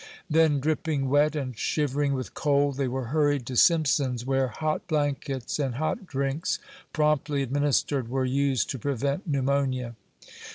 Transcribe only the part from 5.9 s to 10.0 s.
drinks promptly administered were used to prevent pneumonia.